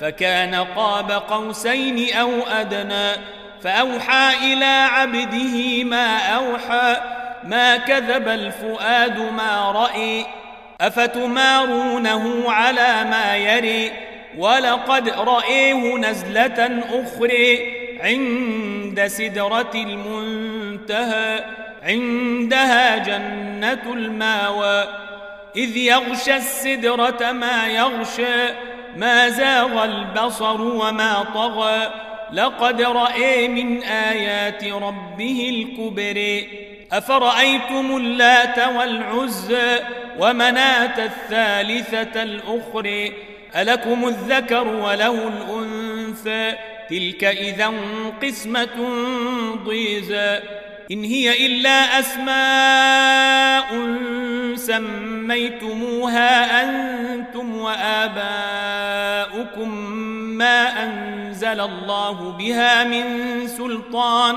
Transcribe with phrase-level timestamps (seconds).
[0.00, 3.22] فكان قاب قوسين أو أدنى
[3.62, 6.96] فأوحى إلى عبده ما أوحى
[7.44, 10.26] ما كذب الفؤاد ما رأي
[10.80, 13.92] أفتمارونه على ما يري
[14.38, 17.58] ولقد رأيه نزلة أخرى
[18.00, 21.44] عند سدرة المنتهى
[21.82, 24.88] عندها جنة الماوى
[25.56, 31.92] إذ يغشى السدرة ما يغشى ما زاغ البصر وما طغى.
[32.32, 36.46] لقد رأي من آيات ربه الكبر.
[36.92, 39.78] أفرأيتم اللات والعزى
[40.18, 43.12] ومناة الثالثة الأخرى
[43.56, 46.52] ألكم الذكر وله الأنثى؟
[46.90, 47.72] تلك إذا
[48.22, 48.88] قسمة
[49.64, 50.40] ضيزى.
[50.90, 53.72] إن هي إلا أسماء
[54.56, 59.68] سميتموها أنتم وآباؤكم
[60.38, 63.04] ما أنزل الله بها من
[63.48, 64.36] سلطان.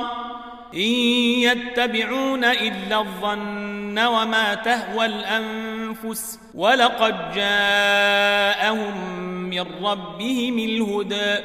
[0.74, 6.40] إن يتبعون إلا الظن وما تهوى الأنفس.
[6.54, 11.36] ولقد جاءهم من ربهم الهدى.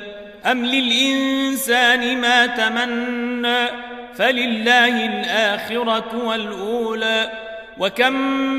[0.46, 3.89] أم للإنسان ما تمنى
[4.20, 7.32] فلله الآخرة والأولى
[7.78, 8.12] وكم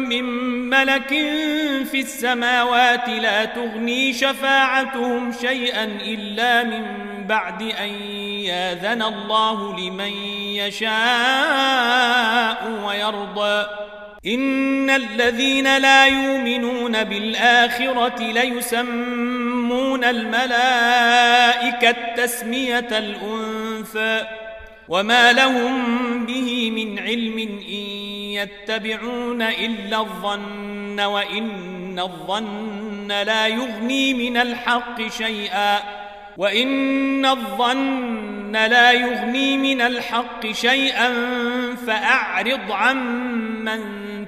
[0.09, 0.23] من
[0.69, 1.07] ملك
[1.91, 6.83] في السماوات لا تغني شفاعتهم شيئا إلا من
[7.27, 7.89] بعد أن
[8.49, 10.13] ياذن الله لمن
[10.55, 10.91] يشاء
[12.85, 13.65] ويرضى
[14.25, 24.25] إن الذين لا يؤمنون بالآخرة ليسمون الملائكة تسمية الأنثى
[24.87, 27.85] وما لهم به من علم إن
[28.31, 35.79] يتبعون إلا الظن وإن الظن لا يغني من الحق شيئا
[36.37, 41.13] وإن الظن لا يغني من الحق شيئا
[41.87, 43.81] فأعرض عمن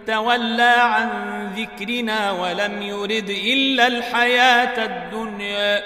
[0.08, 1.10] تولى عن
[1.56, 5.84] ذكرنا ولم يرد إلا الحياة الدنيا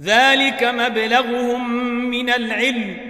[0.00, 1.70] ذلك مبلغهم
[2.10, 3.09] من العلم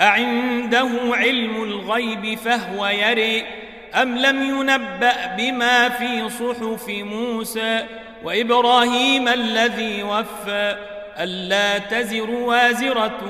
[0.00, 3.44] أعنده علم الغيب فهو يري
[3.94, 7.84] أم لم ينبأ بما في صحف موسى
[8.24, 10.76] وإبراهيم الذي وفى
[11.18, 13.20] ألا تزر وازرة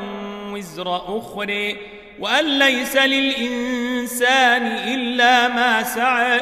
[0.52, 1.76] وزر أخرى
[2.18, 6.40] وأن ليس للإنسان إلا ما سعى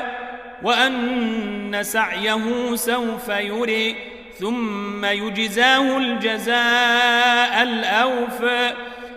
[0.62, 3.96] وأن سعيه سوف يري
[4.40, 8.72] ثم يجزاه الجزاء الأوفى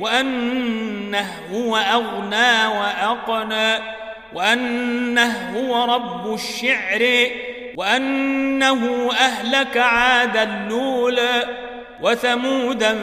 [0.00, 3.78] وأنه هو أغنى وأقنى
[4.34, 7.30] وأنه هو رب الشعر
[7.76, 11.44] وأنه أهلك عادا الأولى
[12.00, 12.98] وثمودا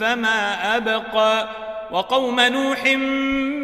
[0.00, 1.48] فما أبقى.
[1.90, 2.84] وقوم نوح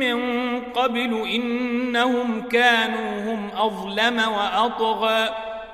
[0.01, 0.19] من
[0.61, 5.29] قبل إنهم كانوا هم أظلم وأطغى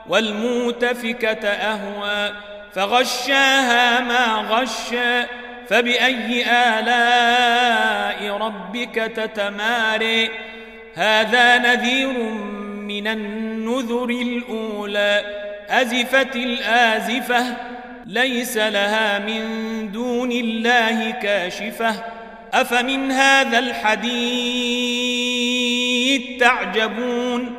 [0.09, 2.33] والموتفكة أهوى
[2.73, 5.27] فغشاها ما غشى.
[5.71, 10.31] فبأي آلاء ربك تتماري؟
[10.95, 12.13] هذا نذير
[12.73, 15.25] من النذر الأولى.
[15.69, 17.57] أزفت الآزفة
[18.07, 19.43] ليس لها من
[19.93, 21.95] دون الله كاشفة.
[22.55, 24.11] أفمن هذا الحديث
[26.41, 27.57] تعجبون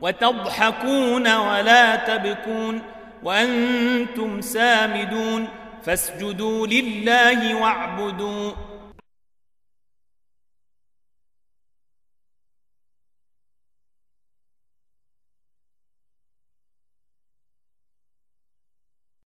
[0.00, 2.82] وتضحكون ولا تبكون
[3.22, 5.48] وأنتم سامدون؟
[5.84, 8.52] فاسجدوا لله واعبدوا